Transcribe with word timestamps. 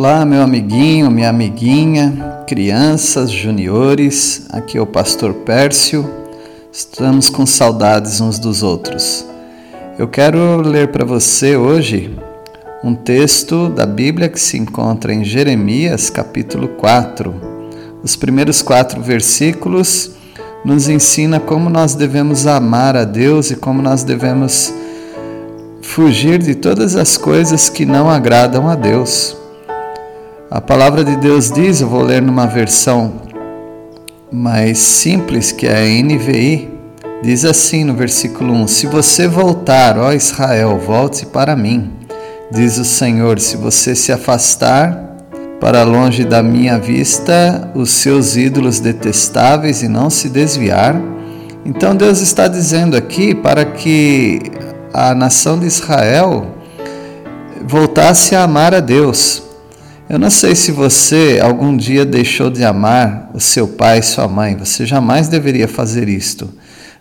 Olá, 0.00 0.24
meu 0.24 0.42
amiguinho, 0.42 1.10
minha 1.10 1.28
amiguinha, 1.28 2.44
crianças, 2.46 3.32
juniores, 3.32 4.46
aqui 4.50 4.78
é 4.78 4.80
o 4.80 4.86
Pastor 4.86 5.34
Pércio. 5.34 6.08
Estamos 6.72 7.28
com 7.28 7.44
saudades 7.44 8.20
uns 8.20 8.38
dos 8.38 8.62
outros. 8.62 9.26
Eu 9.98 10.06
quero 10.06 10.60
ler 10.60 10.92
para 10.92 11.04
você 11.04 11.56
hoje 11.56 12.16
um 12.84 12.94
texto 12.94 13.68
da 13.68 13.84
Bíblia 13.84 14.28
que 14.28 14.38
se 14.38 14.56
encontra 14.56 15.12
em 15.12 15.24
Jeremias, 15.24 16.10
capítulo 16.10 16.68
4. 16.68 17.34
Os 18.00 18.14
primeiros 18.14 18.62
quatro 18.62 19.02
versículos 19.02 20.12
nos 20.64 20.88
ensina 20.88 21.40
como 21.40 21.68
nós 21.68 21.96
devemos 21.96 22.46
amar 22.46 22.96
a 22.96 23.02
Deus 23.02 23.50
e 23.50 23.56
como 23.56 23.82
nós 23.82 24.04
devemos 24.04 24.72
fugir 25.82 26.38
de 26.38 26.54
todas 26.54 26.94
as 26.94 27.16
coisas 27.16 27.68
que 27.68 27.84
não 27.84 28.08
agradam 28.08 28.68
a 28.68 28.76
Deus. 28.76 29.36
A 30.50 30.62
palavra 30.62 31.04
de 31.04 31.14
Deus 31.14 31.52
diz, 31.52 31.82
eu 31.82 31.88
vou 31.90 32.00
ler 32.00 32.22
numa 32.22 32.46
versão 32.46 33.20
mais 34.32 34.78
simples, 34.78 35.52
que 35.52 35.66
é 35.66 35.76
a 35.76 36.02
NVI, 36.02 36.70
diz 37.22 37.44
assim 37.44 37.84
no 37.84 37.92
versículo 37.92 38.54
1: 38.54 38.66
Se 38.66 38.86
você 38.86 39.28
voltar, 39.28 39.98
ó 39.98 40.10
Israel, 40.10 40.78
volte 40.78 41.26
para 41.26 41.54
mim, 41.54 41.92
diz 42.50 42.78
o 42.78 42.84
Senhor, 42.86 43.38
se 43.38 43.58
você 43.58 43.94
se 43.94 44.10
afastar 44.10 45.18
para 45.60 45.82
longe 45.82 46.24
da 46.24 46.42
minha 46.42 46.78
vista 46.78 47.70
os 47.74 47.90
seus 47.90 48.34
ídolos 48.34 48.80
detestáveis 48.80 49.82
e 49.82 49.88
não 49.88 50.08
se 50.08 50.30
desviar. 50.30 50.98
Então 51.62 51.94
Deus 51.94 52.22
está 52.22 52.48
dizendo 52.48 52.96
aqui 52.96 53.34
para 53.34 53.66
que 53.66 54.40
a 54.94 55.14
nação 55.14 55.58
de 55.58 55.66
Israel 55.66 56.46
voltasse 57.66 58.34
a 58.34 58.44
amar 58.44 58.74
a 58.74 58.80
Deus 58.80 59.46
eu 60.08 60.18
não 60.18 60.30
sei 60.30 60.54
se 60.54 60.72
você 60.72 61.38
algum 61.42 61.76
dia 61.76 62.04
deixou 62.04 62.48
de 62.48 62.64
amar 62.64 63.30
o 63.34 63.40
seu 63.40 63.68
pai 63.68 63.98
e 63.98 64.02
sua 64.02 64.26
mãe, 64.26 64.56
você 64.56 64.86
jamais 64.86 65.28
deveria 65.28 65.68
fazer 65.68 66.08
isto. 66.08 66.48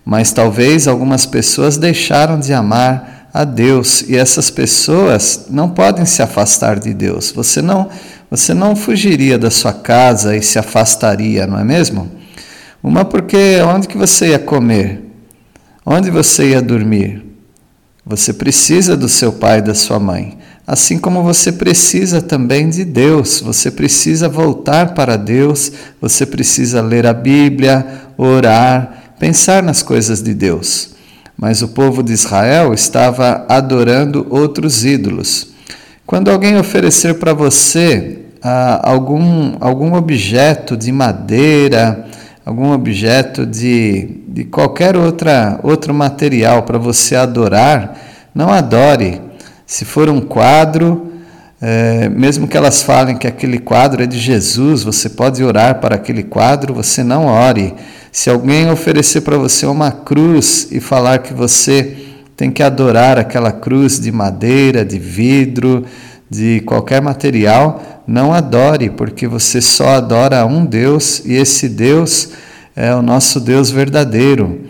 Mas 0.03 0.31
talvez 0.31 0.88
algumas 0.88 1.25
pessoas 1.25 1.77
deixaram 1.77 2.39
de 2.39 2.53
amar 2.53 3.30
a 3.33 3.44
Deus 3.44 4.02
e 4.02 4.16
essas 4.16 4.49
pessoas 4.49 5.45
não 5.49 5.69
podem 5.69 6.05
se 6.05 6.22
afastar 6.22 6.80
de 6.80 6.94
Deus. 6.94 7.31
Você 7.31 7.61
não, 7.61 7.89
você 8.30 8.53
não 8.53 8.75
fugiria 8.75 9.38
da 9.38 9.52
sua 9.52 9.73
casa 9.73 10.36
e 10.36 10.42
se 10.42 10.59
afastaria, 10.59 11.45
não 11.45 11.59
é 11.59 11.64
mesmo? 11.64 12.09
Uma 12.81 13.05
porque 13.05 13.59
onde 13.61 13.88
que 13.88 13.97
você 13.97 14.30
ia 14.30 14.39
comer? 14.39 15.03
Onde 15.86 16.09
você 16.09 16.49
ia 16.49 16.61
dormir? 16.61 17.25
Você 18.05 18.33
precisa 18.33 18.95
do 18.95 19.09
seu 19.09 19.33
pai 19.33 19.59
e 19.59 19.61
da 19.61 19.73
sua 19.73 19.99
mãe. 19.99 20.38
Assim 20.68 21.00
como 21.00 21.23
você 21.23 21.54
precisa 21.54 22.22
também 22.22 22.68
de 22.68 22.84
Deus, 22.84 23.40
você 23.40 23.72
precisa 23.72 24.28
voltar 24.28 24.94
para 24.94 25.16
Deus, 25.16 25.72
você 26.02 26.26
precisa 26.26 26.82
ler 26.82 27.08
a 27.08 27.14
Bíblia, 27.14 27.88
orar, 28.18 29.14
pensar 29.18 29.64
nas 29.64 29.82
coisas 29.82 30.22
de 30.22 30.34
Deus. 30.34 30.90
Mas 31.38 31.62
o 31.62 31.70
povo 31.70 32.04
de 32.04 32.11
Israel 32.11 32.73
estava 32.73 33.45
adorando 33.48 34.27
outros 34.30 34.83
ídolos. 34.83 35.52
Quando 36.06 36.30
alguém 36.30 36.58
oferecer 36.58 37.14
para 37.14 37.33
você 37.33 38.20
ah, 38.44 38.82
algum, 38.83 39.56
algum 39.61 39.94
objeto 39.94 40.76
de 40.76 40.92
madeira, 40.92 42.06
algum 42.45 42.73
objeto 42.73 43.45
de, 43.45 44.20
de 44.27 44.44
qualquer 44.44 44.98
outra, 44.98 45.61
outro 45.64 45.94
material 45.94 46.64
para 46.64 46.77
você 46.77 47.16
adorar, 47.16 47.98
não 48.36 48.50
adore 48.50 49.27
se 49.67 49.83
for 49.83 50.10
um 50.10 50.22
quadro, 50.22 51.11
é, 51.61 52.08
mesmo 52.08 52.48
que 52.48 52.55
elas 52.55 52.82
falem 52.82 53.17
que 53.17 53.28
aquele 53.28 53.60
quadro 53.60 54.02
é 54.02 54.05
de 54.05 54.17
Jesus, 54.17 54.82
você 54.82 55.10
pode 55.10 55.44
orar 55.44 55.82
para 55.82 55.95
aquele 55.95 56.23
quadro, 56.23 56.73
você 56.73 57.04
não 57.04 57.26
ore. 57.26 57.73
Se 58.10 58.30
alguém 58.30 58.72
oferecer 58.72 59.22
para 59.22 59.38
você 59.38 59.66
uma 59.66 59.92
cruz 59.92 60.70
e 60.72 60.80
falar 60.80 61.20
que 61.20 61.33
você 61.33 61.98
tem 62.38 62.50
que 62.50 62.64
adorar 62.64 63.20
aquela 63.20 63.52
cruz 63.52 64.00
de 64.00 64.10
madeira, 64.10 64.86
de 64.86 64.98
vidro, 64.98 65.86
de 66.30 66.61
qualquer 66.61 67.02
material, 67.02 68.04
não 68.08 68.33
adore, 68.33 68.89
porque 68.89 69.27
você 69.27 69.60
só 69.60 69.89
adora 69.89 70.45
um 70.45 70.66
Deus 70.66 71.22
e 71.26 71.33
esse 71.33 71.67
Deus 71.67 72.30
é 72.73 72.95
o 72.95 73.02
nosso 73.02 73.42
Deus 73.42 73.70
verdadeiro. 73.70 74.61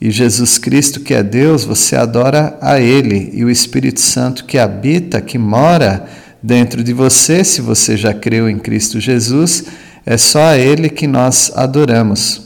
E 0.00 0.10
Jesus 0.10 0.58
Cristo, 0.58 1.00
que 1.00 1.14
é 1.14 1.22
Deus, 1.22 1.64
você 1.64 1.96
adora 1.96 2.56
a 2.60 2.78
Ele, 2.78 3.30
e 3.32 3.44
o 3.44 3.50
Espírito 3.50 4.00
Santo 4.00 4.44
que 4.44 4.58
habita, 4.58 5.20
que 5.20 5.38
mora 5.38 6.06
dentro 6.42 6.84
de 6.84 6.92
você, 6.92 7.42
se 7.42 7.60
você 7.60 7.96
já 7.96 8.12
creu 8.12 8.48
em 8.48 8.58
Cristo 8.58 9.00
Jesus, 9.00 9.64
é 10.04 10.16
só 10.16 10.42
a 10.42 10.58
Ele 10.58 10.88
que 10.88 11.06
nós 11.06 11.50
adoramos. 11.54 12.42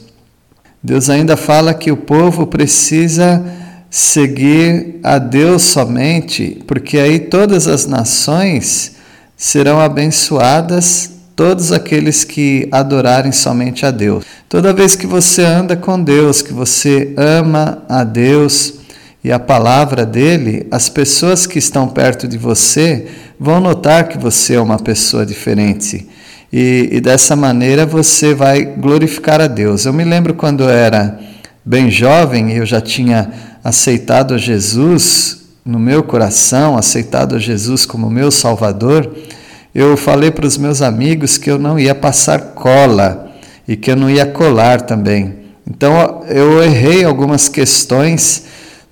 Deus 0.82 1.10
ainda 1.10 1.36
fala 1.36 1.74
que 1.74 1.90
o 1.90 1.96
povo 1.96 2.46
precisa 2.46 3.44
seguir 3.90 5.00
a 5.02 5.18
Deus 5.18 5.62
somente, 5.62 6.62
porque 6.66 6.98
aí 6.98 7.18
todas 7.18 7.66
as 7.66 7.86
nações 7.86 8.92
serão 9.36 9.80
abençoadas 9.80 11.09
todos 11.40 11.72
aqueles 11.72 12.22
que 12.22 12.68
adorarem 12.70 13.32
somente 13.32 13.86
a 13.86 13.90
Deus. 13.90 14.26
Toda 14.46 14.74
vez 14.74 14.94
que 14.94 15.06
você 15.06 15.42
anda 15.42 15.74
com 15.74 15.98
Deus, 15.98 16.42
que 16.42 16.52
você 16.52 17.14
ama 17.16 17.82
a 17.88 18.04
Deus 18.04 18.74
e 19.24 19.32
a 19.32 19.38
palavra 19.38 20.04
dele, 20.04 20.66
as 20.70 20.90
pessoas 20.90 21.46
que 21.46 21.58
estão 21.58 21.88
perto 21.88 22.28
de 22.28 22.36
você 22.36 23.06
vão 23.38 23.58
notar 23.58 24.06
que 24.06 24.18
você 24.18 24.56
é 24.56 24.60
uma 24.60 24.78
pessoa 24.78 25.24
diferente. 25.24 26.06
E, 26.52 26.90
e 26.92 27.00
dessa 27.00 27.34
maneira 27.34 27.86
você 27.86 28.34
vai 28.34 28.62
glorificar 28.62 29.40
a 29.40 29.46
Deus. 29.46 29.86
Eu 29.86 29.94
me 29.94 30.04
lembro 30.04 30.34
quando 30.34 30.64
eu 30.64 30.68
era 30.68 31.18
bem 31.64 31.90
jovem 31.90 32.50
e 32.50 32.58
eu 32.58 32.66
já 32.66 32.82
tinha 32.82 33.32
aceitado 33.64 34.36
Jesus 34.36 35.38
no 35.64 35.78
meu 35.78 36.02
coração, 36.02 36.76
aceitado 36.76 37.38
Jesus 37.38 37.86
como 37.86 38.10
meu 38.10 38.30
Salvador 38.30 39.10
eu 39.74 39.96
falei 39.96 40.30
para 40.30 40.46
os 40.46 40.58
meus 40.58 40.82
amigos 40.82 41.38
que 41.38 41.50
eu 41.50 41.58
não 41.58 41.78
ia 41.78 41.94
passar 41.94 42.40
cola 42.54 43.30
e 43.66 43.76
que 43.76 43.90
eu 43.90 43.96
não 43.96 44.10
ia 44.10 44.26
colar 44.26 44.80
também. 44.82 45.34
Então 45.68 46.22
eu 46.28 46.62
errei 46.62 47.04
algumas 47.04 47.48
questões 47.48 48.44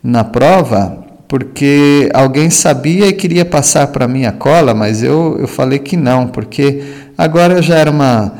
na 0.02 0.22
prova 0.22 1.06
porque 1.28 2.08
alguém 2.14 2.48
sabia 2.48 3.06
e 3.06 3.12
queria 3.12 3.44
passar 3.44 3.88
para 3.88 4.08
mim 4.08 4.24
a 4.24 4.32
cola, 4.32 4.74
mas 4.74 5.02
eu, 5.02 5.36
eu 5.38 5.46
falei 5.46 5.78
que 5.78 5.96
não, 5.96 6.26
porque 6.26 6.82
agora 7.18 7.54
eu 7.54 7.62
já 7.62 7.76
era 7.76 7.90
uma, 7.90 8.32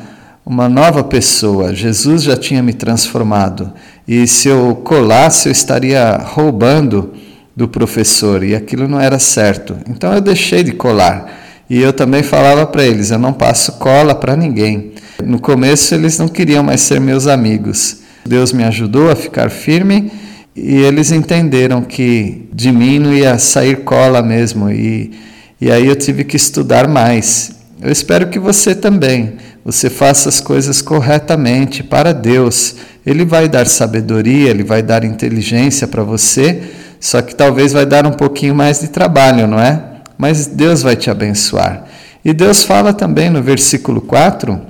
uma 0.45 0.71
nova 0.71 1.05
pessoa, 1.05 1.75
Jesus 1.75 2.23
já 2.23 2.35
tinha 2.35 2.63
me 2.63 2.73
transformado. 2.73 3.71
E 4.07 4.27
se 4.27 4.49
eu 4.49 4.75
colasse, 4.83 5.49
eu 5.49 5.53
estaria 5.53 6.17
roubando 6.17 7.13
do 7.55 7.69
professor, 7.69 8.43
e 8.43 8.57
aquilo 8.57 8.89
não 8.89 8.99
era 8.99 9.19
certo. 9.19 9.77
Então 9.87 10.15
eu 10.15 10.21
deixei 10.23 10.63
de 10.63 10.73
colar. 10.73 11.38
E 11.69 11.81
eu 11.81 11.93
também 11.93 12.23
falava 12.23 12.67
para 12.67 12.85
eles: 12.85 13.11
eu 13.11 13.19
não 13.19 13.33
passo 13.33 13.73
cola 13.73 14.15
para 14.15 14.37
ninguém. 14.37 14.93
No 15.23 15.41
começo 15.41 15.95
eles 15.95 16.19
não 16.19 16.29
queriam 16.29 16.63
mais 16.63 16.81
ser 16.81 17.01
meus 17.01 17.27
amigos. 17.27 17.99
Deus 18.27 18.53
me 18.53 18.65
ajudou 18.65 19.11
a 19.11 19.17
ficar 19.17 19.51
firme 19.51 20.11
e 20.55 20.77
eles 20.77 21.11
entenderam 21.13 21.83
que 21.83 22.49
de 22.53 22.71
mim 22.73 22.99
não 22.99 23.13
ia 23.13 23.39
sair 23.39 23.85
cola 23.85 24.23
mesmo. 24.23 24.71
E, 24.71 25.13
e 25.61 25.71
aí 25.71 25.87
eu 25.87 25.97
tive 25.97 26.25
que 26.25 26.37
estudar 26.37 26.89
mais. 26.89 27.53
Eu 27.81 27.93
espero 27.93 28.29
que 28.29 28.39
você 28.39 28.75
também. 28.75 29.35
Você 29.65 29.91
faça 29.91 30.29
as 30.29 30.41
coisas 30.41 30.81
corretamente 30.81 31.83
para 31.83 32.13
Deus. 32.13 32.77
Ele 33.07 33.25
vai 33.25 33.49
dar 33.49 33.67
sabedoria, 33.67 34.51
ele 34.51 34.65
vai 34.65 34.83
dar 34.83 35.05
inteligência 35.05 35.87
para 35.87 36.03
você, 36.03 36.63
só 37.01 37.23
que 37.23 37.35
talvez 37.35 37.73
vai 37.73 37.87
dar 37.87 38.07
um 38.07 38.13
pouquinho 38.13 38.55
mais 38.55 38.81
de 38.81 38.89
trabalho, 38.89 39.47
não 39.47 39.61
é? 39.61 39.83
Mas 40.19 40.47
Deus 40.47 40.83
vai 40.83 40.97
te 40.97 41.09
abençoar. 41.09 41.85
E 42.25 42.33
Deus 42.33 42.65
fala 42.65 42.93
também 42.93 43.31
no 43.31 43.41
versículo 43.41 44.01
4 44.01 44.61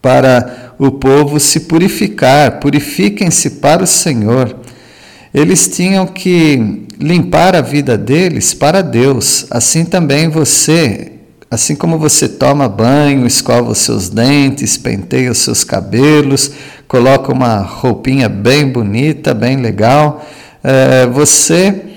para 0.00 0.74
o 0.78 0.90
povo 0.90 1.38
se 1.38 1.60
purificar, 1.60 2.58
purifiquem-se 2.58 3.50
para 3.50 3.84
o 3.84 3.86
Senhor. 3.86 4.56
Eles 5.32 5.68
tinham 5.68 6.06
que 6.06 6.86
limpar 6.98 7.54
a 7.54 7.60
vida 7.60 7.98
deles 7.98 8.54
para 8.54 8.82
Deus. 8.82 9.46
Assim 9.50 9.84
também 9.84 10.28
você, 10.28 11.12
assim 11.50 11.74
como 11.74 11.98
você 11.98 12.28
toma 12.28 12.68
banho, 12.68 13.26
escova 13.26 13.70
os 13.70 13.78
seus 13.78 14.08
dentes, 14.08 14.76
penteia 14.76 15.30
os 15.30 15.38
seus 15.38 15.64
cabelos, 15.64 16.52
coloca 16.86 17.32
uma 17.32 17.58
roupinha 17.58 18.28
bem 18.28 18.68
bonita, 18.68 19.34
bem 19.34 19.56
legal, 19.56 20.24
é, 20.62 21.06
você 21.06 21.93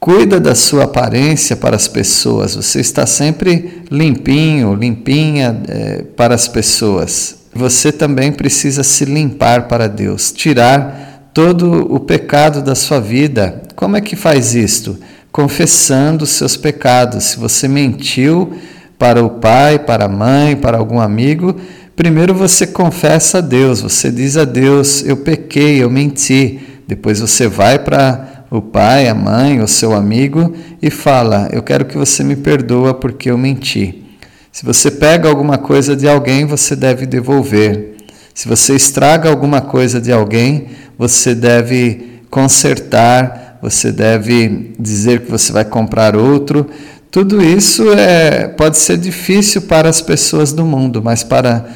Cuida 0.00 0.40
da 0.40 0.54
sua 0.54 0.84
aparência 0.84 1.54
para 1.54 1.76
as 1.76 1.86
pessoas. 1.86 2.54
Você 2.54 2.80
está 2.80 3.04
sempre 3.04 3.82
limpinho, 3.90 4.72
limpinha 4.72 5.60
é, 5.68 6.04
para 6.16 6.34
as 6.34 6.48
pessoas. 6.48 7.36
Você 7.54 7.92
também 7.92 8.32
precisa 8.32 8.82
se 8.82 9.04
limpar 9.04 9.68
para 9.68 9.86
Deus, 9.86 10.32
tirar 10.32 11.30
todo 11.34 11.94
o 11.94 12.00
pecado 12.00 12.62
da 12.62 12.74
sua 12.74 12.98
vida. 12.98 13.60
Como 13.76 13.94
é 13.94 14.00
que 14.00 14.16
faz 14.16 14.54
isto? 14.54 14.98
Confessando 15.30 16.24
os 16.24 16.30
seus 16.30 16.56
pecados. 16.56 17.24
Se 17.24 17.38
você 17.38 17.68
mentiu 17.68 18.54
para 18.98 19.22
o 19.22 19.28
pai, 19.28 19.78
para 19.78 20.06
a 20.06 20.08
mãe, 20.08 20.56
para 20.56 20.78
algum 20.78 20.98
amigo, 20.98 21.56
primeiro 21.94 22.32
você 22.32 22.66
confessa 22.66 23.36
a 23.36 23.42
Deus, 23.42 23.82
você 23.82 24.10
diz 24.10 24.38
a 24.38 24.46
Deus: 24.46 25.04
Eu 25.04 25.18
pequei, 25.18 25.82
eu 25.82 25.90
menti. 25.90 26.58
Depois 26.88 27.20
você 27.20 27.46
vai 27.46 27.78
para 27.78 28.29
o 28.50 28.60
pai, 28.60 29.08
a 29.08 29.14
mãe, 29.14 29.60
o 29.60 29.68
seu 29.68 29.94
amigo 29.94 30.54
e 30.82 30.90
fala: 30.90 31.48
Eu 31.52 31.62
quero 31.62 31.84
que 31.84 31.96
você 31.96 32.24
me 32.24 32.34
perdoa 32.34 32.92
porque 32.92 33.30
eu 33.30 33.38
menti. 33.38 34.02
Se 34.50 34.64
você 34.64 34.90
pega 34.90 35.28
alguma 35.28 35.56
coisa 35.56 35.94
de 35.94 36.08
alguém, 36.08 36.44
você 36.44 36.74
deve 36.74 37.06
devolver. 37.06 37.94
Se 38.34 38.48
você 38.48 38.74
estraga 38.74 39.30
alguma 39.30 39.60
coisa 39.60 40.00
de 40.00 40.10
alguém, 40.10 40.68
você 40.98 41.34
deve 41.34 42.22
consertar, 42.28 43.58
você 43.62 43.92
deve 43.92 44.72
dizer 44.78 45.20
que 45.20 45.30
você 45.30 45.52
vai 45.52 45.64
comprar 45.64 46.16
outro. 46.16 46.66
Tudo 47.10 47.42
isso 47.42 47.92
é, 47.92 48.48
pode 48.48 48.78
ser 48.78 48.96
difícil 48.96 49.62
para 49.62 49.88
as 49.88 50.00
pessoas 50.00 50.52
do 50.52 50.64
mundo, 50.64 51.02
mas 51.02 51.22
para 51.22 51.66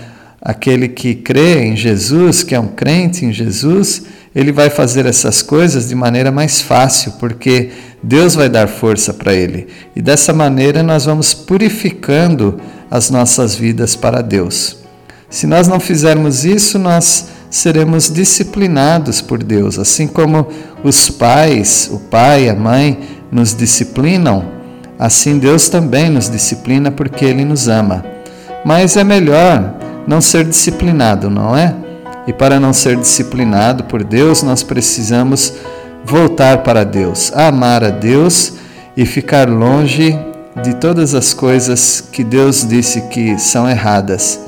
aquele 0.44 0.88
que 0.88 1.14
crê 1.14 1.64
em 1.64 1.74
Jesus, 1.74 2.42
que 2.42 2.54
é 2.54 2.60
um 2.60 2.66
crente 2.68 3.24
em 3.24 3.32
Jesus, 3.32 4.02
ele 4.34 4.52
vai 4.52 4.68
fazer 4.68 5.06
essas 5.06 5.40
coisas 5.40 5.88
de 5.88 5.94
maneira 5.94 6.30
mais 6.30 6.60
fácil, 6.60 7.12
porque 7.12 7.70
Deus 8.02 8.34
vai 8.34 8.50
dar 8.50 8.68
força 8.68 9.14
para 9.14 9.32
ele. 9.32 9.68
E 9.96 10.02
dessa 10.02 10.34
maneira 10.34 10.82
nós 10.82 11.06
vamos 11.06 11.32
purificando 11.32 12.60
as 12.90 13.08
nossas 13.08 13.54
vidas 13.54 13.96
para 13.96 14.20
Deus. 14.20 14.76
Se 15.30 15.46
nós 15.46 15.66
não 15.66 15.80
fizermos 15.80 16.44
isso, 16.44 16.78
nós 16.78 17.28
seremos 17.48 18.12
disciplinados 18.12 19.22
por 19.22 19.42
Deus, 19.42 19.78
assim 19.78 20.06
como 20.06 20.48
os 20.82 21.08
pais, 21.08 21.88
o 21.90 21.98
pai, 21.98 22.50
a 22.50 22.54
mãe 22.54 22.98
nos 23.32 23.54
disciplinam, 23.54 24.44
assim 24.98 25.38
Deus 25.38 25.68
também 25.68 26.10
nos 26.10 26.28
disciplina 26.28 26.90
porque 26.90 27.24
ele 27.24 27.44
nos 27.44 27.66
ama. 27.66 28.04
Mas 28.64 28.96
é 28.96 29.04
melhor 29.04 29.83
não 30.06 30.20
ser 30.20 30.44
disciplinado, 30.44 31.30
não 31.30 31.56
é? 31.56 31.74
E 32.26 32.32
para 32.32 32.58
não 32.58 32.72
ser 32.72 32.96
disciplinado 32.96 33.84
por 33.84 34.02
Deus, 34.02 34.42
nós 34.42 34.62
precisamos 34.62 35.52
voltar 36.04 36.58
para 36.58 36.84
Deus, 36.84 37.32
amar 37.34 37.84
a 37.84 37.90
Deus 37.90 38.54
e 38.96 39.04
ficar 39.04 39.48
longe 39.48 40.18
de 40.62 40.74
todas 40.76 41.14
as 41.14 41.34
coisas 41.34 42.00
que 42.12 42.22
Deus 42.22 42.66
disse 42.66 43.02
que 43.02 43.38
são 43.38 43.68
erradas. 43.68 44.40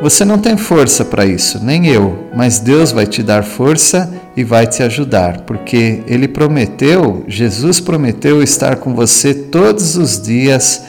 Você 0.00 0.24
não 0.24 0.38
tem 0.38 0.56
força 0.56 1.04
para 1.04 1.24
isso, 1.24 1.62
nem 1.62 1.86
eu, 1.86 2.28
mas 2.34 2.58
Deus 2.58 2.90
vai 2.90 3.06
te 3.06 3.22
dar 3.22 3.44
força 3.44 4.12
e 4.36 4.42
vai 4.42 4.66
te 4.66 4.82
ajudar, 4.82 5.42
porque 5.42 6.02
Ele 6.06 6.26
prometeu, 6.26 7.24
Jesus 7.28 7.78
prometeu 7.78 8.42
estar 8.42 8.76
com 8.76 8.94
você 8.94 9.32
todos 9.32 9.96
os 9.96 10.20
dias 10.20 10.82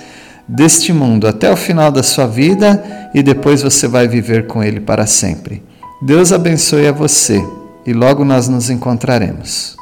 deste 0.48 0.92
mundo 0.92 1.28
até 1.28 1.51
o 1.51 1.57
final 1.57 1.92
da 1.92 2.04
sua 2.04 2.28
vida 2.28 2.84
e 3.13 3.24
depois 3.24 3.62
você 3.62 3.88
vai 3.88 4.07
viver 4.07 4.48
com 4.48 4.63
Ele 4.63 4.80
para 4.80 5.06
sempre. 5.06 5.63
Deus 6.01 6.31
abençoe 6.31 6.88
a 6.88 6.92
você 6.92 7.42
e 7.86 7.94
logo 7.94 8.25
nós 8.25 8.48
nos 8.48 8.69
encontraremos. 8.69 9.78